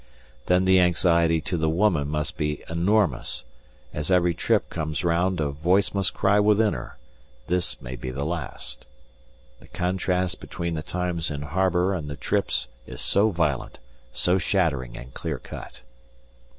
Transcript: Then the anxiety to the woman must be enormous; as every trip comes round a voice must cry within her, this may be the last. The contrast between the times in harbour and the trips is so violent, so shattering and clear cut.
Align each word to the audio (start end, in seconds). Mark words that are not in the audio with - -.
Then 0.47 0.65
the 0.65 0.79
anxiety 0.79 1.41
to 1.41 1.57
the 1.57 1.69
woman 1.69 2.07
must 2.07 2.35
be 2.35 2.63
enormous; 2.67 3.43
as 3.93 4.09
every 4.09 4.33
trip 4.33 4.67
comes 4.71 5.03
round 5.03 5.39
a 5.39 5.51
voice 5.51 5.93
must 5.93 6.15
cry 6.15 6.39
within 6.39 6.73
her, 6.73 6.97
this 7.45 7.79
may 7.83 7.95
be 7.95 8.09
the 8.09 8.23
last. 8.25 8.87
The 9.59 9.67
contrast 9.67 10.39
between 10.39 10.73
the 10.73 10.81
times 10.81 11.29
in 11.29 11.43
harbour 11.43 11.93
and 11.93 12.09
the 12.09 12.15
trips 12.17 12.67
is 12.87 12.99
so 12.99 13.29
violent, 13.29 13.77
so 14.11 14.39
shattering 14.39 14.97
and 14.97 15.13
clear 15.13 15.37
cut. 15.37 15.81